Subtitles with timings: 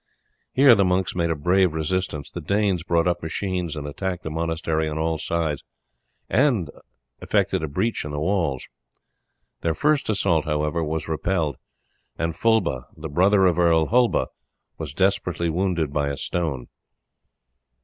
[0.51, 2.31] Here the monks made a brave resistance.
[2.31, 5.63] The Danes brought up machines and attacked the monastery on all sides,
[6.27, 6.71] and
[7.21, 8.67] effected a breach in the walls.
[9.59, 11.57] Their first assault, however, was repelled,
[12.17, 14.29] and Fulba, the brother of Earl Hulba,
[14.79, 16.65] was desperately wounded by a stone.